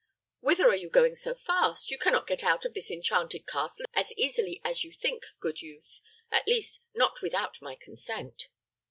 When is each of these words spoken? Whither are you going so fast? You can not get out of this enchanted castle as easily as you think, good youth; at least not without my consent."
Whither 0.39 0.67
are 0.67 0.75
you 0.75 0.89
going 0.89 1.13
so 1.13 1.35
fast? 1.35 1.91
You 1.91 1.99
can 1.99 2.13
not 2.13 2.25
get 2.25 2.43
out 2.43 2.65
of 2.65 2.73
this 2.73 2.89
enchanted 2.89 3.45
castle 3.45 3.85
as 3.93 4.11
easily 4.13 4.59
as 4.63 4.83
you 4.83 4.91
think, 4.91 5.23
good 5.39 5.61
youth; 5.61 6.01
at 6.31 6.47
least 6.47 6.81
not 6.95 7.21
without 7.21 7.61
my 7.61 7.75
consent." 7.75 8.47